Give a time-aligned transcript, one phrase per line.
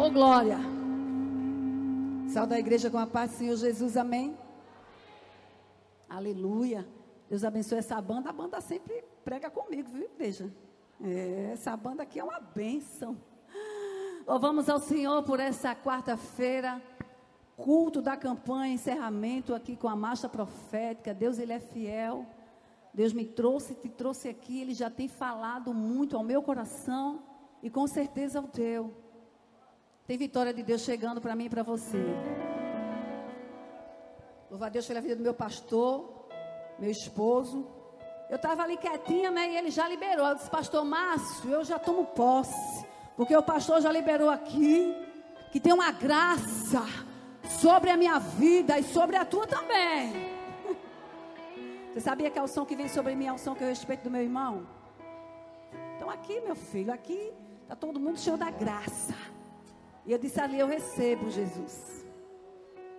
[0.00, 0.58] Oh, glória.
[2.28, 4.38] Sal da igreja com a paz do Senhor Jesus, amém.
[6.08, 6.86] Aleluia.
[7.28, 8.30] Deus abençoe essa banda.
[8.30, 10.54] A banda sempre prega comigo, viu, igreja?
[11.02, 13.16] É, essa banda aqui é uma bênção.
[14.24, 16.80] Louvamos ao Senhor por essa quarta-feira.
[17.56, 21.12] Culto da campanha, encerramento aqui com a marcha profética.
[21.12, 22.24] Deus, Ele é fiel.
[22.94, 24.60] Deus me trouxe, te trouxe aqui.
[24.60, 27.20] Ele já tem falado muito ao meu coração
[27.64, 29.07] e com certeza ao teu.
[30.08, 32.02] Tem vitória de Deus chegando para mim e para você.
[34.50, 36.26] Louva a Deus pela vida do meu pastor,
[36.78, 37.66] meu esposo.
[38.30, 39.52] Eu estava ali quietinha, né?
[39.52, 40.26] E ele já liberou.
[40.26, 42.86] Eu disse, pastor Márcio, eu já tomo posse.
[43.18, 44.96] Porque o pastor já liberou aqui
[45.52, 46.86] que tem uma graça
[47.60, 50.14] sobre a minha vida e sobre a tua também.
[51.92, 54.04] Você sabia que a unção que vem sobre mim é a unção que eu respeito
[54.04, 54.66] do meu irmão?
[55.96, 57.30] Então aqui, meu filho, aqui
[57.64, 59.14] está todo mundo cheio da graça.
[60.08, 62.02] E eu disse ali, eu recebo Jesus.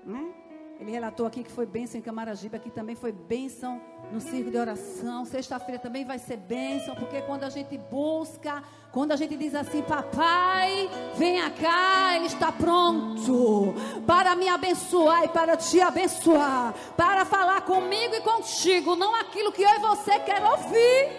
[0.06, 0.32] Né?
[0.80, 4.58] Ele relatou aqui que foi bênção em Camaragibe, aqui também foi bênção no circo de
[4.58, 5.26] oração.
[5.26, 9.82] Sexta-feira também vai ser bênção, porque quando a gente busca, quando a gente diz assim,
[9.82, 13.74] papai, venha cá, ele está pronto
[14.06, 19.64] para me abençoar e para te abençoar, para falar comigo e contigo, não aquilo que
[19.64, 21.10] eu e você quer ouvir,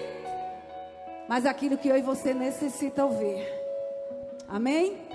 [1.28, 3.44] mas aquilo que eu e você necessita ouvir.
[4.47, 5.10] Amém?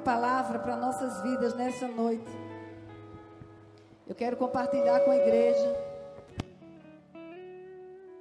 [0.00, 2.30] Palavra para nossas vidas nessa noite.
[4.06, 5.76] Eu quero compartilhar com a igreja.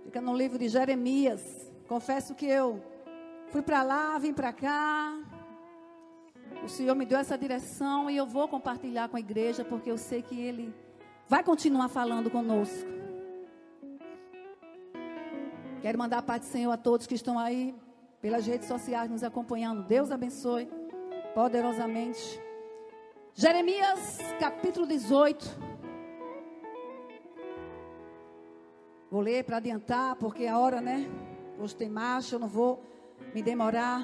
[0.03, 1.41] Fica no livro de Jeremias.
[1.88, 2.83] Confesso que eu
[3.47, 5.17] fui para lá, vim para cá.
[6.63, 9.97] O Senhor me deu essa direção e eu vou compartilhar com a igreja porque eu
[9.97, 10.73] sei que Ele
[11.27, 12.88] vai continuar falando conosco.
[15.81, 17.73] Quero mandar a paz do Senhor a todos que estão aí
[18.21, 19.83] pelas redes sociais nos acompanhando.
[19.83, 20.69] Deus abençoe
[21.39, 22.38] poderosamente.
[23.33, 25.45] Jeremias capítulo 18.
[29.10, 31.10] Vou ler para adiantar, porque a hora, né?
[31.58, 32.83] Hoje tem marcha, eu não vou
[33.33, 34.04] me demorar.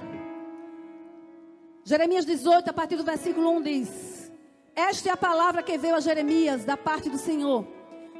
[1.83, 4.31] Jeremias 18, a partir do versículo 1 diz:
[4.73, 7.67] Esta é a palavra que veio a Jeremias da parte do Senhor.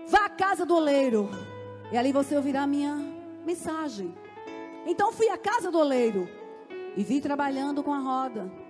[0.10, 1.30] Vá à casa do oleiro,
[1.90, 2.98] e ali você ouvirá a minha
[3.46, 4.14] mensagem.
[4.86, 6.28] Então fui à casa do oleiro
[6.98, 8.65] e vi trabalhando com a roda.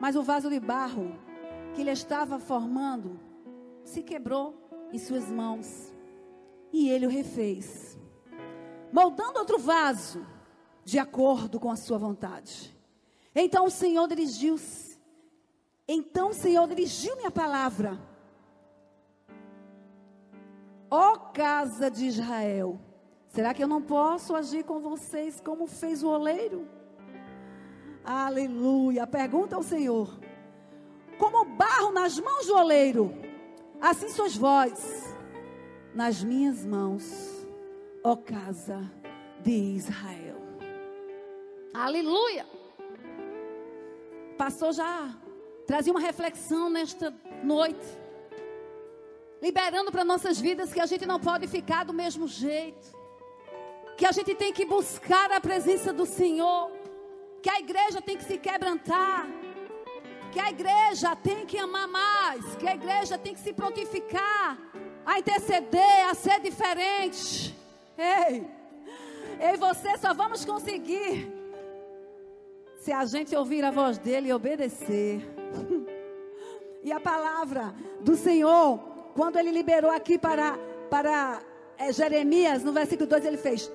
[0.00, 1.18] Mas o vaso de barro
[1.74, 3.20] que ele estava formando
[3.84, 4.54] se quebrou
[4.92, 5.92] em suas mãos.
[6.72, 7.98] E ele o refez,
[8.92, 10.26] moldando outro vaso
[10.84, 12.76] de acordo com a sua vontade.
[13.34, 14.98] Então o Senhor dirigiu-se.
[15.86, 17.98] Então o Senhor dirigiu-me a palavra.
[20.90, 22.80] Ó oh, casa de Israel,
[23.28, 26.75] será que eu não posso agir com vocês como fez o oleiro?
[28.06, 29.04] Aleluia.
[29.04, 30.08] Pergunta ao Senhor:
[31.18, 33.12] Como barro nas mãos do oleiro,
[33.80, 35.12] assim sois vós
[35.92, 37.02] nas minhas mãos,
[38.04, 38.88] ó casa
[39.40, 40.36] de Israel.
[41.74, 42.46] Aleluia.
[44.38, 45.12] Passou já
[45.66, 47.12] trazia uma reflexão nesta
[47.42, 47.86] noite,
[49.42, 52.96] liberando para nossas vidas que a gente não pode ficar do mesmo jeito,
[53.96, 56.70] que a gente tem que buscar a presença do Senhor
[57.46, 59.24] que a igreja tem que se quebrantar,
[60.32, 64.58] que a igreja tem que amar mais, que a igreja tem que se prontificar
[65.04, 67.56] a interceder, a ser diferente.
[67.96, 68.44] Ei,
[69.40, 71.32] eu e você só vamos conseguir
[72.80, 75.24] se a gente ouvir a voz dele e obedecer.
[76.82, 78.76] e a palavra do Senhor,
[79.14, 80.58] quando ele liberou aqui para,
[80.90, 81.40] para
[81.78, 83.70] é, Jeremias, no versículo 2, ele fez: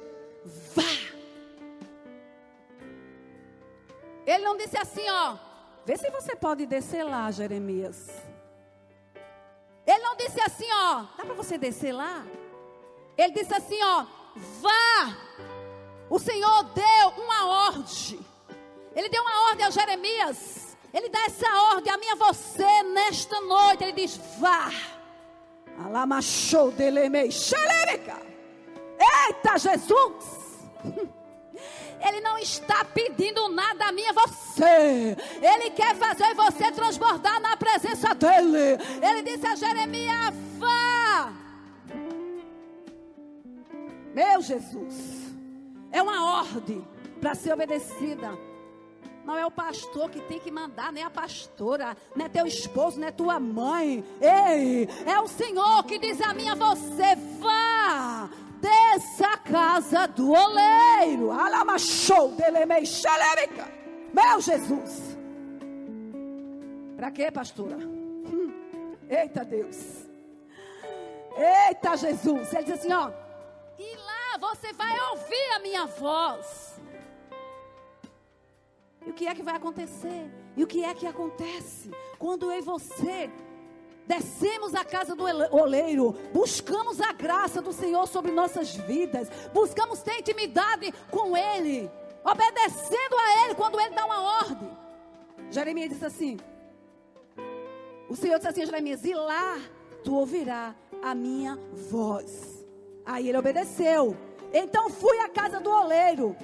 [0.76, 1.01] Vá
[4.26, 5.38] Ele não disse assim, ó.
[5.86, 8.10] Vê se você pode descer lá, Jeremias.
[9.86, 11.06] Ele não disse assim, ó.
[11.18, 12.26] Dá para você descer lá?
[13.18, 14.06] Ele disse assim, ó.
[14.36, 15.18] Vá.
[16.10, 18.20] O Senhor deu uma ordem.
[18.96, 20.78] Ele deu uma ordem a Jeremias.
[20.94, 23.84] Ele dá essa ordem a mim a você nesta noite.
[23.84, 24.70] Ele diz: Vá.
[29.00, 30.60] Eita Jesus.
[32.04, 35.16] Ele não está pedindo nada a mim e você.
[35.42, 38.78] Ele quer fazer você transbordar na presença dele.
[39.02, 41.32] Ele disse a Jeremias: vá.
[44.14, 45.22] Meu Jesus.
[45.92, 46.86] É uma ordem
[47.20, 48.38] para ser obedecida.
[49.24, 53.12] Não é o pastor que tem que mandar, nem a pastora, nem teu esposo, nem
[53.12, 54.04] tua mãe.
[54.20, 58.30] Ei, é o Senhor que diz a mim a você: vá,
[58.62, 61.32] dessa casa do oleiro.
[61.32, 63.68] Alamachou delemei xelemica.
[64.14, 65.18] Meu Jesus.
[66.96, 67.78] Para quê, pastora?
[67.78, 68.54] Hum.
[69.10, 70.08] Eita Deus.
[71.36, 72.54] Eita Jesus.
[72.54, 73.12] Ele diz assim, ó.
[73.80, 76.80] E lá você vai ouvir a minha voz.
[79.06, 80.32] E o que é que vai acontecer?
[80.56, 83.32] E o que é que acontece quando eu e você
[84.08, 85.24] descemos à casa do
[85.56, 91.90] oleiro, buscamos a graça do Senhor sobre nossas vidas, buscamos ter intimidade com Ele,
[92.24, 94.70] obedecendo a Ele quando Ele dá uma ordem.
[95.50, 96.38] Jeremias disse assim:
[98.10, 99.60] O Senhor disse assim a Jeremias: E lá
[100.04, 101.58] tu ouvirás a minha
[101.90, 102.66] voz.
[103.06, 104.16] Aí ele obedeceu.
[104.54, 106.36] Então fui à casa do oleiro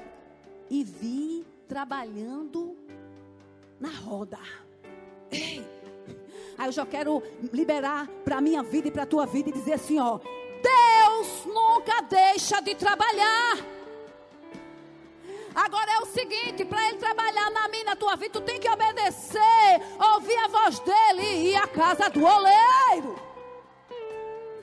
[0.69, 2.75] e vi trabalhando
[3.79, 4.39] na roda.
[5.31, 5.76] Ei!
[6.57, 7.21] Aí eu já quero
[7.53, 11.45] liberar para a minha vida e para a tua vida e dizer assim: ó, Deus
[11.45, 13.57] nunca deixa de trabalhar.
[15.53, 18.69] Agora é o seguinte, para ele trabalhar na minha, na tua vida, tu tem que
[18.69, 19.81] obedecer,
[20.13, 23.15] ouvir a voz dele e ir à casa do oleiro.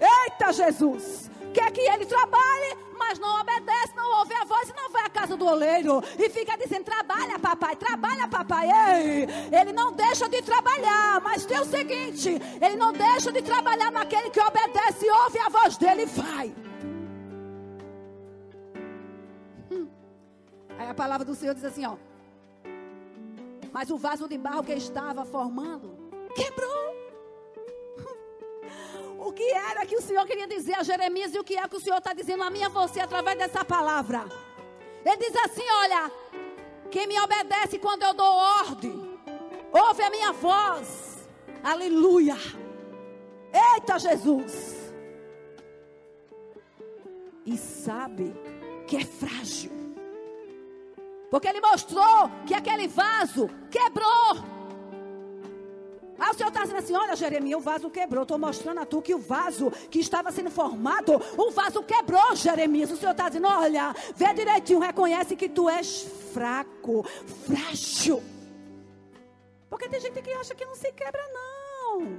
[0.01, 1.31] Eita Jesus!
[1.53, 4.91] Quer que ele trabalhe, mas não obedece, não ouve a voz e não
[5.25, 6.03] casa do oleiro.
[6.19, 8.69] E fica dizendo: trabalha, papai, trabalha, papai.
[8.71, 9.27] Ei,
[9.59, 12.31] ele não deixa de trabalhar, mas tem o seguinte:
[12.61, 16.55] ele não deixa de trabalhar naquele que obedece, ouve a voz dele e vai.
[19.73, 19.89] Hum.
[20.79, 21.97] Aí a palavra do Senhor diz assim: ó.
[23.73, 26.95] Mas o vaso de barro que estava formando quebrou.
[29.19, 31.77] O que era que o Senhor queria dizer a Jeremias e o que é que
[31.77, 34.27] o Senhor está dizendo a mim e a você através dessa palavra?
[35.05, 36.11] Ele diz assim: Olha,
[36.91, 39.19] quem me obedece quando eu dou ordem,
[39.73, 41.29] ouve a minha voz,
[41.63, 42.37] aleluia.
[43.53, 44.93] Eita Jesus!
[47.47, 48.35] E sabe
[48.87, 49.71] que é frágil,
[51.31, 54.54] porque ele mostrou que aquele vaso quebrou.
[56.19, 58.23] Aí o Senhor está dizendo assim: Olha, Jeremias, o vaso quebrou.
[58.23, 62.91] Estou mostrando a tu que o vaso que estava sendo formado, o vaso quebrou, Jeremias.
[62.91, 67.05] O Senhor está dizendo: Olha, vê direitinho, reconhece que tu és fraco,
[67.47, 68.23] frágil.
[69.69, 72.19] Porque tem gente que acha que não se quebra, não.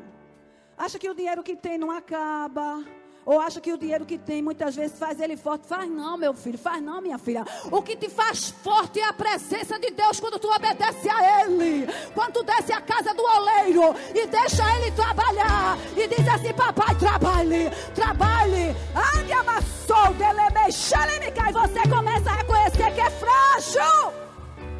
[0.77, 2.83] Acha que o dinheiro que tem não acaba.
[3.25, 5.65] Ou acha que o dinheiro que tem muitas vezes faz ele forte?
[5.67, 7.43] Faz não, meu filho, faz não, minha filha.
[7.71, 11.87] O que te faz forte é a presença de Deus quando tu obedece a Ele.
[12.13, 15.77] Quando tu desce a casa do oleiro e deixa Ele trabalhar.
[15.97, 18.75] E diz assim: Papai, trabalhe, trabalhe.
[19.15, 21.49] Ande amassou, deleme, xalemica.
[21.49, 24.13] E você começa a reconhecer que é frágil.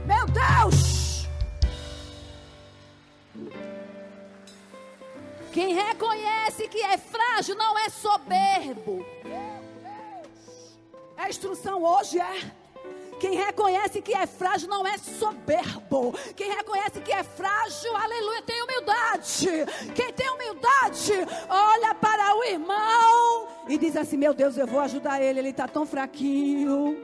[0.06, 1.05] Meu Deus.
[5.56, 9.06] Quem reconhece que é frágil não é soberbo.
[11.16, 12.52] É instrução hoje, é.
[13.22, 16.14] Quem reconhece que é frágil não é soberbo.
[16.36, 19.48] Quem reconhece que é frágil, aleluia, tem humildade.
[19.96, 21.14] Quem tem humildade,
[21.48, 25.70] olha para o irmão e diz assim: Meu Deus, eu vou ajudar ele, ele está
[25.70, 27.02] tão fraquinho.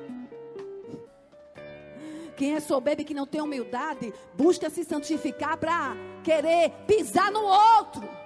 [2.35, 7.45] Quem é soberbo e que não tem humildade, busca se santificar para querer pisar no
[7.45, 8.20] outro.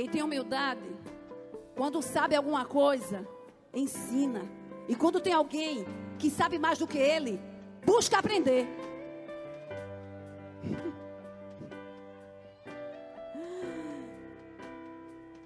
[0.00, 0.80] Quem tem humildade,
[1.76, 3.28] quando sabe alguma coisa,
[3.74, 4.50] ensina.
[4.88, 5.84] E quando tem alguém
[6.18, 7.38] que sabe mais do que ele,
[7.84, 8.66] busca aprender.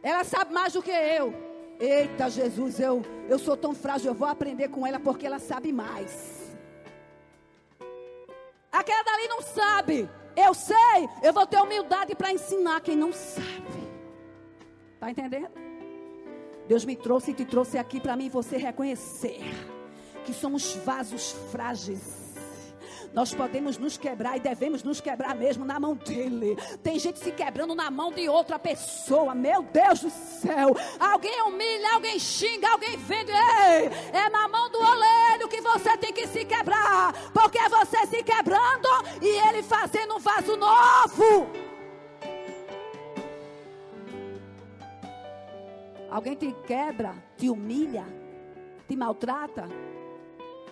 [0.01, 1.35] Ela sabe mais do que eu.
[1.81, 5.73] Eita Jesus, eu, eu sou tão frágil, eu vou aprender com ela porque ela sabe
[5.73, 6.57] mais.
[8.71, 10.09] Aquela dali não sabe.
[10.37, 13.84] Eu sei, eu vou ter humildade para ensinar quem não sabe.
[15.05, 15.51] Está entendendo?
[16.67, 19.39] Deus me trouxe e te trouxe aqui para mim você reconhecer
[20.25, 22.33] que somos vasos frágeis.
[23.13, 26.57] Nós podemos nos quebrar e devemos nos quebrar mesmo na mão dele.
[26.83, 29.35] Tem gente se quebrando na mão de outra pessoa.
[29.35, 30.75] Meu Deus do céu.
[30.99, 33.31] Alguém humilha, alguém xinga, alguém vende.
[33.31, 37.13] Ei, é na mão do oleiro que você tem que se quebrar.
[37.31, 38.89] Porque é você se quebrando
[39.21, 41.64] e ele fazendo um vaso novo.
[46.15, 48.05] Alguém te quebra, te humilha,
[48.87, 49.69] te maltrata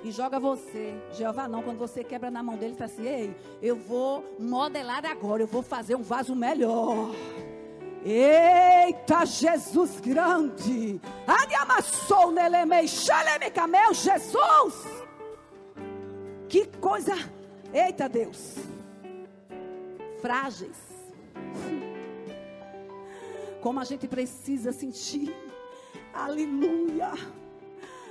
[0.04, 0.94] e joga você.
[1.14, 5.42] Jeová não, quando você quebra na mão dele, fala assim: Ei, eu vou modelar agora,
[5.42, 7.10] eu vou fazer um vaso melhor.
[8.04, 11.00] Eita, Jesus grande!
[11.26, 14.86] Adiamassou nelemei, xalemica, meu Jesus!
[16.48, 17.16] Que coisa!
[17.74, 18.58] Eita, Deus!
[20.20, 20.91] Frágeis
[23.62, 25.34] como a gente precisa sentir.
[26.12, 27.12] Aleluia.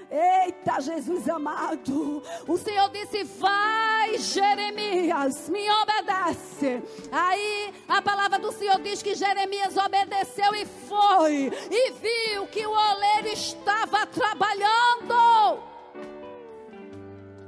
[0.10, 2.24] Eita, Jesus amado.
[2.48, 6.82] O Senhor disse: Vai, Jeremias, me obedece.
[7.12, 11.52] Aí a palavra do Senhor diz que Jeremias obedeceu e foi.
[11.70, 15.62] E viu que o oleiro estava trabalhando.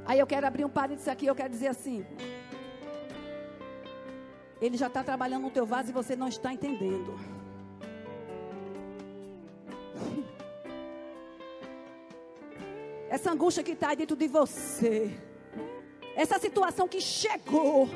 [0.06, 2.04] Aí eu quero abrir um parênteses aqui, eu quero dizer assim.
[4.60, 7.33] Ele já está trabalhando no teu vaso e você não está entendendo.
[13.14, 15.16] Essa angústia que está dentro de você,
[16.16, 17.88] essa situação que chegou,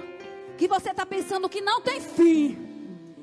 [0.57, 2.67] que você está pensando que não tem fim.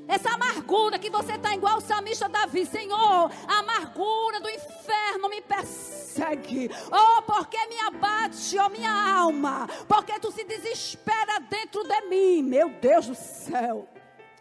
[0.05, 5.41] Essa amargura que você está igual o salmista Davi, Senhor, a amargura do inferno me
[5.41, 6.69] persegue.
[6.91, 12.69] Oh, porque me abate, oh minha alma, porque tu se desespera dentro de mim, meu
[12.69, 13.87] Deus do céu.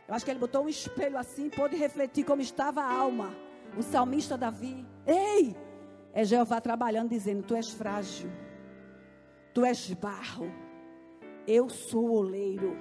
[0.08, 3.32] Eu acho que ele botou um espelho assim, pôde refletir como estava a alma.
[3.78, 5.56] O salmista Davi, ei,
[6.14, 8.30] é Jeová trabalhando, dizendo: Tu és frágil,
[9.52, 10.50] tu és barro,
[11.46, 12.76] eu sou oleiro.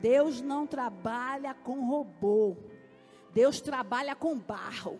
[0.00, 2.56] Deus não trabalha com robô,
[3.34, 4.98] Deus trabalha com barro.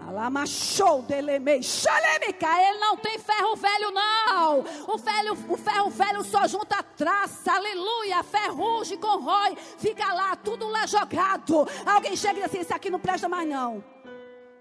[0.00, 2.48] Alamachou delemei, xalemica.
[2.60, 4.58] Ele não tem ferro velho, não.
[4.92, 8.24] O ferro, o ferro velho só junta traça, aleluia.
[8.24, 11.64] Ferrugem, corrói, fica lá, tudo lá jogado.
[11.86, 13.93] Alguém chega e diz assim: Isso aqui não presta mais, não.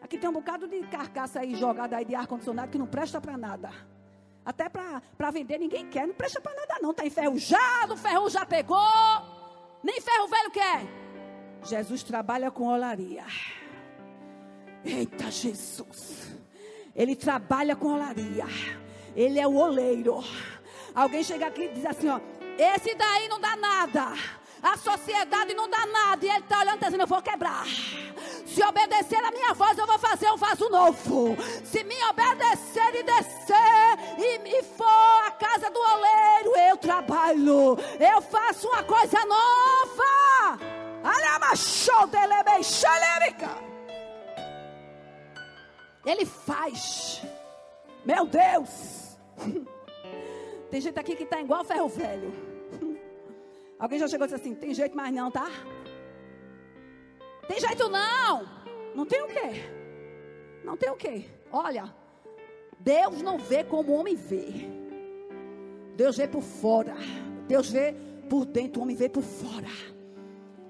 [0.03, 3.37] Aqui tem um bocado de carcaça aí jogada aí de ar-condicionado que não presta para
[3.37, 3.71] nada.
[4.45, 6.91] Até para vender ninguém quer, não presta para nada não.
[6.91, 8.77] Está enferrujado, o ferro já pegou.
[9.81, 10.81] Nem ferro velho quer.
[11.63, 13.23] Jesus trabalha com olaria.
[14.83, 16.37] Eita Jesus.
[16.93, 18.45] Ele trabalha com olaria.
[19.15, 20.21] Ele é o oleiro.
[20.93, 22.19] Alguém chega aqui e diz assim, ó.
[22.57, 24.13] Esse daí não dá nada.
[24.61, 26.25] A sociedade não dá nada.
[26.25, 27.65] E ele está olhando e dizendo: Eu vou quebrar.
[28.53, 31.35] Se obedecer a minha voz, eu vou fazer um vaso novo.
[31.63, 37.79] Se me obedecer e descer e, e for a casa do oleiro, eu trabalho.
[37.99, 40.59] Eu faço uma coisa nova.
[46.05, 47.23] Ele faz.
[48.05, 49.17] Meu Deus.
[50.69, 52.31] Tem gente aqui que está igual ferro velho.
[53.79, 55.49] Alguém já chegou e disse assim: tem jeito mais não, tá?
[57.47, 58.47] Tem jeito não.
[58.95, 59.63] Não tem o quê?
[60.63, 61.25] Não tem o quê?
[61.51, 61.93] Olha,
[62.79, 64.69] Deus não vê como o homem vê.
[65.95, 66.95] Deus vê por fora.
[67.47, 67.95] Deus vê
[68.29, 69.69] por dentro, o homem vê por fora.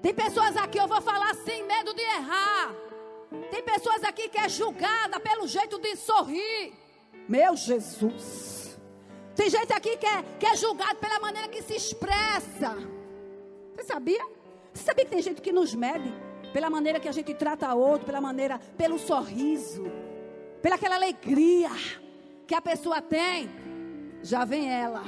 [0.02, 2.74] Tem pessoas aqui, eu vou falar sem medo de errar.
[3.50, 6.72] Tem pessoas aqui que é julgada pelo jeito de sorrir.
[7.28, 8.78] Meu Jesus.
[9.34, 12.76] Tem gente aqui que é, que é julgado pela maneira que se expressa.
[13.74, 14.24] Você sabia?
[14.72, 16.12] Você sabia que tem gente que nos mede
[16.54, 19.82] pela maneira que a gente trata outro, pela maneira, pelo sorriso,
[20.62, 21.68] pela aquela alegria
[22.46, 23.50] que a pessoa tem?
[24.22, 25.02] Já vem ela.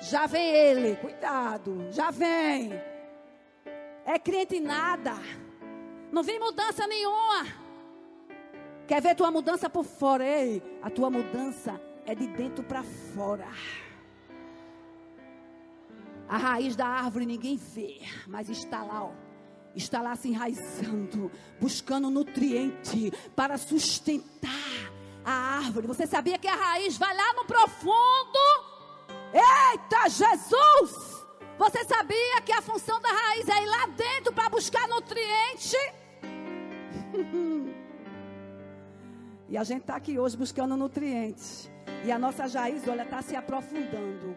[0.00, 2.72] Já vem ele, cuidado, já vem.
[4.06, 5.14] É crente nada.
[6.12, 7.46] Não vem mudança nenhuma.
[8.86, 10.24] Quer ver tua mudança por fora?
[10.24, 13.48] Ei, a tua mudança é de dentro para fora.
[16.28, 19.29] A raiz da árvore ninguém vê, mas está lá, ó.
[19.74, 24.50] Está lá se enraizando, buscando nutriente para sustentar
[25.24, 25.86] a árvore.
[25.86, 28.38] Você sabia que a raiz vai lá no profundo?
[29.32, 31.20] Eita, Jesus!
[31.58, 35.76] Você sabia que a função da raiz é ir lá dentro para buscar nutriente?
[39.48, 41.70] e a gente está aqui hoje buscando nutrientes.
[42.04, 44.36] E a nossa raiz, olha, está se aprofundando.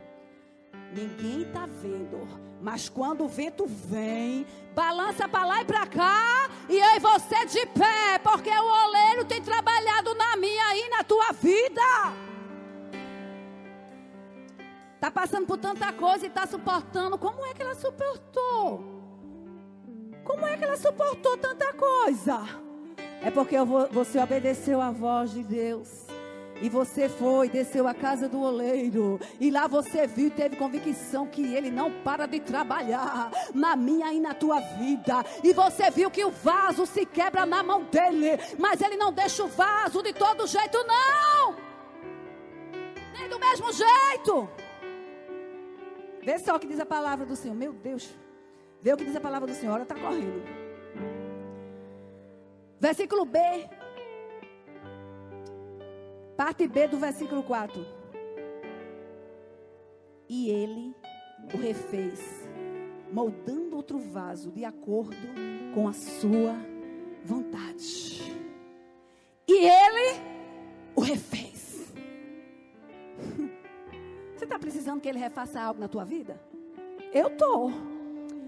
[0.93, 2.52] Ninguém está vendo.
[2.63, 7.45] Mas quando o vento vem, balança para lá e para cá, e eu e você
[7.45, 11.81] de pé, porque o oleiro tem trabalhado na minha e na tua vida.
[14.95, 17.17] Está passando por tanta coisa e está suportando.
[17.17, 18.81] Como é que ela suportou?
[20.23, 22.47] Como é que ela suportou tanta coisa?
[23.21, 23.57] É porque
[23.91, 26.12] você obedeceu a voz de Deus.
[26.61, 29.19] E você foi, desceu à casa do oleiro.
[29.39, 34.13] E lá você viu e teve convicção que ele não para de trabalhar na minha
[34.13, 35.25] e na tua vida.
[35.43, 38.39] E você viu que o vaso se quebra na mão dele.
[38.57, 41.55] Mas ele não deixa o vaso de todo jeito, não.
[43.13, 44.49] Nem do mesmo jeito.
[46.21, 47.55] Vê só o que diz a palavra do Senhor.
[47.55, 48.09] Meu Deus.
[48.81, 49.73] Vê o que diz a palavra do Senhor.
[49.73, 50.43] Ela está correndo.
[52.79, 53.39] Versículo B.
[56.35, 57.85] Parte B do versículo 4.
[60.27, 60.95] E ele
[61.53, 62.47] o refez,
[63.11, 65.15] moldando outro vaso de acordo
[65.73, 66.55] com a sua
[67.23, 68.21] vontade.
[69.47, 70.19] E ele
[70.95, 71.93] o refez.
[74.35, 76.39] Você está precisando que ele refaça algo na tua vida?
[77.13, 77.71] Eu estou.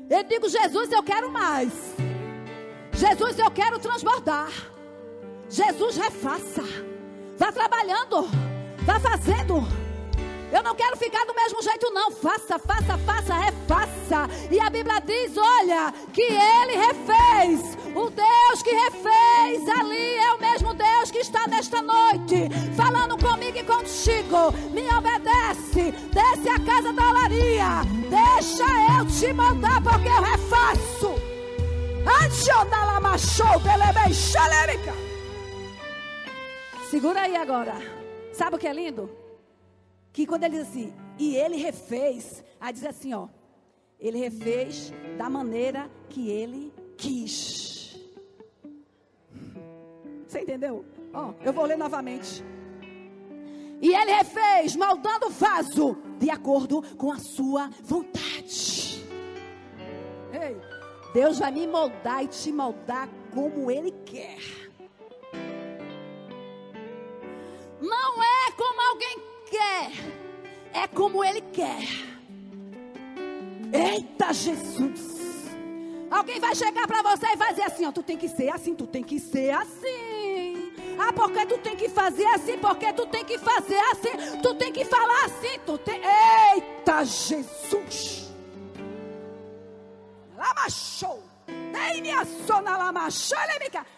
[0.09, 1.95] Eu digo, Jesus, eu quero mais.
[2.93, 4.49] Jesus, eu quero transbordar.
[5.49, 6.63] Jesus, refaça.
[7.45, 8.27] Vá trabalhando.
[8.79, 9.63] Vá fazendo.
[10.51, 12.09] Eu não quero ficar do mesmo jeito, não.
[12.09, 14.29] Faça, faça, faça, refaça.
[14.49, 17.77] E a Bíblia diz: olha, que ele refez.
[17.93, 23.59] O Deus que refez ali é o mesmo Deus que está nesta noite, falando comigo
[23.59, 24.51] e contigo.
[24.71, 27.83] Me obedece, desce a casa da olaria.
[28.09, 28.63] Deixa
[28.97, 31.13] eu te mandar, porque eu refaço.
[36.95, 37.73] Segura aí agora.
[38.31, 39.09] Sabe o que é lindo?
[40.13, 43.27] Que quando ele diz assim, e ele refez, aí diz assim, ó.
[43.99, 47.99] Ele refez da maneira que ele quis.
[50.25, 50.85] Você entendeu?
[51.13, 52.41] Ó, eu vou ler novamente.
[53.81, 59.05] E ele refez, moldando o vaso, de acordo com a sua vontade.
[60.31, 60.55] Ei,
[61.13, 64.64] Deus vai me moldar e te moldar como Ele quer.
[68.95, 69.91] Alguém quer,
[70.73, 71.85] é como Ele quer.
[73.73, 75.15] Eita Jesus!
[76.09, 78.73] Alguém vai chegar para você e vai dizer assim: ó, tu tem que ser assim,
[78.73, 80.71] tu tem que ser assim.
[80.97, 84.71] Ah, porque tu tem que fazer assim, porque tu tem que fazer assim, tu tem
[84.71, 85.99] que falar assim, tu tem.
[86.55, 88.31] Eita Jesus!
[90.37, 91.34] Lamachou.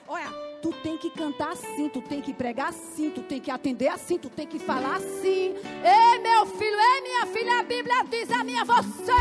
[0.07, 0.29] Olha,
[0.61, 4.17] tu tem que cantar assim, tu tem que pregar assim, tu tem que atender assim,
[4.17, 5.55] tu tem que falar assim.
[5.55, 9.11] Ei, meu filho, ei, minha filha, a Bíblia diz a minha você.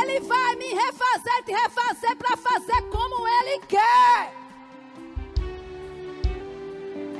[0.00, 4.44] Ele vai me refazer, te refazer para fazer como ele quer.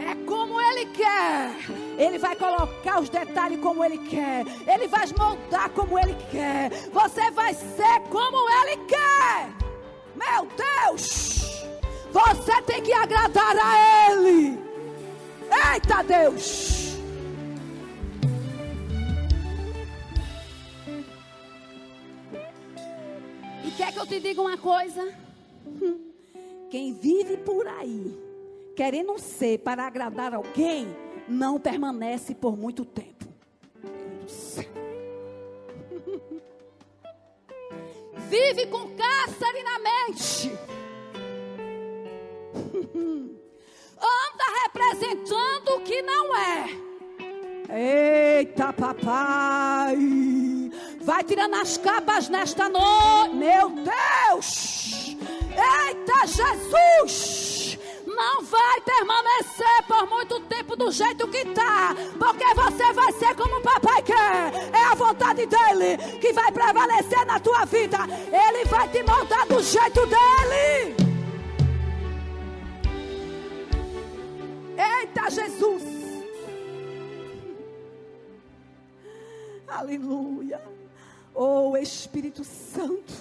[0.06, 1.50] É como Ele quer.
[1.96, 4.44] Ele vai colocar os detalhes como Ele quer.
[4.66, 6.70] Ele vai moldar como Ele quer.
[6.92, 9.73] Você vai ser como Ele quer.
[10.14, 11.44] Meu Deus!
[12.10, 14.58] Você tem que agradar a Ele.
[15.74, 16.94] Eita Deus!
[23.64, 25.12] E quer que eu te diga uma coisa?
[26.70, 28.24] Quem vive por aí
[28.74, 30.88] querendo ser para agradar alguém,
[31.28, 33.24] não permanece por muito tempo.
[38.28, 40.52] Vive com cárcere na mente.
[43.96, 46.68] Anda representando o que não é.
[48.40, 49.96] Eita, papai.
[51.00, 53.34] Vai tirando as capas nesta noite.
[53.34, 55.16] Meu Deus.
[55.56, 57.43] Eita, Jesus
[58.14, 63.58] não vai permanecer por muito tempo do jeito que está, porque você vai ser como
[63.58, 64.52] o papai quer.
[64.72, 67.98] É a vontade dele que vai prevalecer na tua vida.
[68.32, 70.96] Ele vai te moldar do jeito dele.
[74.76, 75.82] Eita Jesus!
[79.68, 80.60] Aleluia!
[81.34, 83.12] Oh Espírito Santo!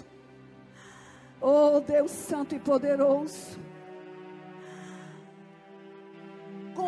[1.41, 3.63] Oh Deus Santo e Poderoso!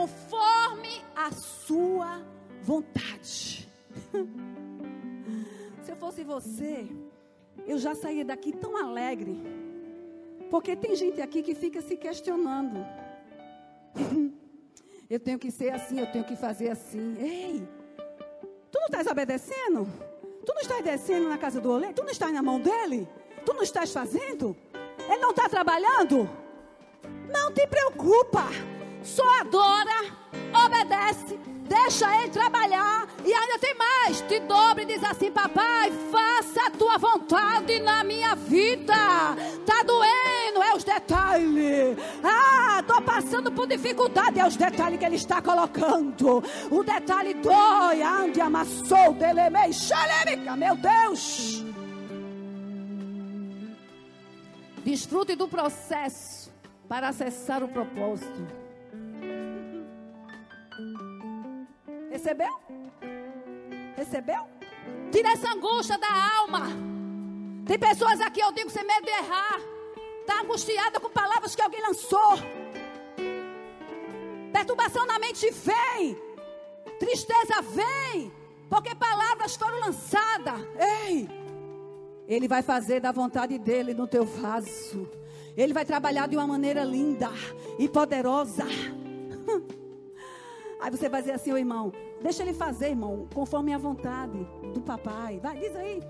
[0.05, 2.21] Conforme a sua
[2.61, 3.67] vontade.
[5.83, 6.87] Se eu fosse você,
[7.65, 9.41] eu já saía daqui tão alegre.
[10.51, 12.85] Porque tem gente aqui que fica se questionando.
[15.09, 17.15] eu tenho que ser assim, eu tenho que fazer assim.
[17.19, 17.67] Ei,
[18.71, 19.87] tu não estás obedecendo?
[20.45, 21.95] Tu não estás descendo na casa do oleiro?
[21.95, 23.07] Tu não estás na mão dele?
[23.43, 24.55] Tu não estás fazendo?
[25.09, 26.29] Ele não está trabalhando?
[27.27, 28.43] Não te preocupa
[29.05, 30.11] só adora,
[30.65, 31.39] obedece,
[31.69, 34.21] deixa ele trabalhar e ainda tem mais.
[34.21, 38.95] Te dobre e diz assim: Papai, faça a tua vontade na minha vida.
[39.63, 41.97] Tá doendo, é os detalhes.
[42.23, 46.43] Ah, tô passando por dificuldade, é os detalhes que ele está colocando.
[46.71, 51.63] O detalhe dói, ande amassou, delemei, xalemica, meu Deus.
[54.83, 56.51] Desfrute do processo
[56.87, 58.64] para acessar o propósito.
[62.15, 62.57] Recebeu?
[63.97, 64.47] Recebeu?
[65.11, 66.61] Tira essa angústia da alma.
[67.65, 69.59] Tem pessoas aqui, eu digo, sem medo de errar.
[70.21, 72.37] Está angustiada com palavras que alguém lançou.
[74.53, 76.17] Perturbação na mente vem.
[76.99, 78.31] Tristeza vem.
[78.69, 80.61] Porque palavras foram lançadas.
[80.79, 81.29] Ei!
[82.29, 85.11] Ele vai fazer da vontade dele no teu vaso.
[85.57, 87.29] Ele vai trabalhar de uma maneira linda
[87.77, 88.63] e poderosa.
[90.79, 94.81] Aí você vai dizer assim, ô irmão, deixa ele fazer, irmão, conforme a vontade do
[94.81, 95.39] papai.
[95.39, 96.01] Vai, diz aí.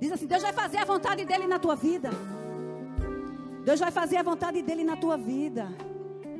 [0.00, 2.10] Diz assim: Deus vai fazer a vontade dele na tua vida.
[3.64, 5.68] Deus vai fazer a vontade dele na tua vida.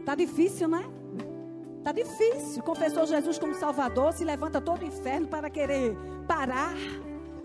[0.05, 0.85] Tá difícil, né?
[1.83, 2.62] Tá difícil.
[2.62, 6.75] Confessou Jesus como Salvador, se levanta todo o inferno para querer parar.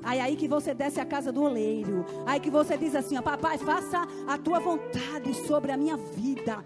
[0.03, 2.05] Aí aí que você desce a casa do oleiro.
[2.25, 6.63] Aí que você diz assim, ó, papai, faça a tua vontade sobre a minha vida.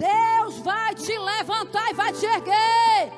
[0.00, 3.12] Deus vai te levantar e vai te erguer.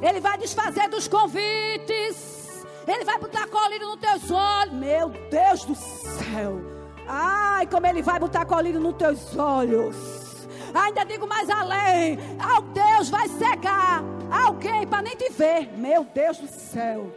[0.00, 2.64] Ele vai desfazer dos convites.
[2.86, 4.72] Ele vai botar colírio nos teus olhos.
[4.72, 6.60] Meu Deus do céu.
[7.06, 9.96] Ai, como ele vai botar colírio nos teus olhos.
[10.72, 12.18] Ainda digo mais além.
[12.38, 15.68] Ao Deus vai cegar alguém para nem te ver.
[15.76, 17.12] Meu Deus do céu.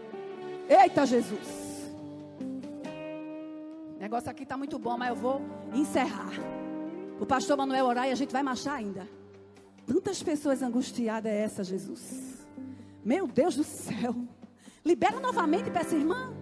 [0.67, 1.58] Eita Jesus.
[4.09, 5.39] Negócio aqui está muito bom, mas eu vou
[5.71, 6.31] encerrar.
[7.19, 9.07] O pastor Manuel orar e a gente vai marchar ainda.
[9.85, 12.47] Tantas pessoas angustiadas é essa, Jesus.
[13.05, 14.15] Meu Deus do céu.
[14.83, 16.33] Libera novamente para essa irmã.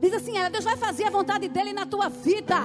[0.00, 2.58] Diz assim: ela, Deus vai fazer a vontade dele na tua vida.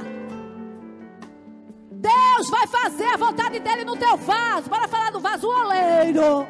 [1.90, 4.70] Deus vai fazer a vontade dele no teu vaso.
[4.70, 6.46] Para falar do vaso, oleiro.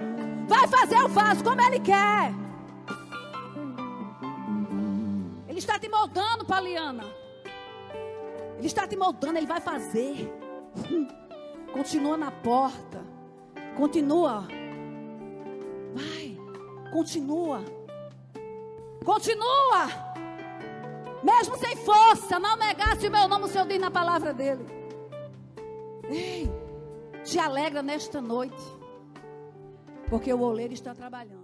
[0.49, 2.33] Vai fazer o vaso como ele quer.
[5.47, 7.21] Ele está te moldando, Paliana.
[8.61, 10.31] Ele está te moldando, Ele vai fazer.
[11.73, 13.03] Continua na porta.
[13.75, 14.47] Continua.
[15.95, 16.37] Vai.
[16.93, 17.65] Continua.
[19.03, 19.87] Continua.
[21.23, 24.63] Mesmo sem força, não negasse o meu nome, o Senhor diz na palavra dele.
[26.07, 26.47] Ei,
[27.23, 28.61] te alegra nesta noite.
[30.07, 31.40] Porque o oleiro está trabalhando.